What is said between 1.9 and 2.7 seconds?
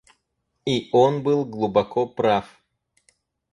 прав.